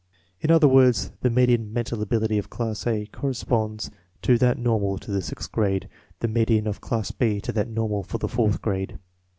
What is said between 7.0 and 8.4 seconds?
B to that normal for the